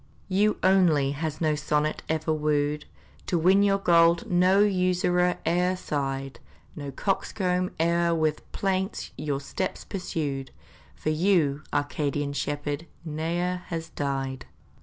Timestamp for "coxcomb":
6.89-7.69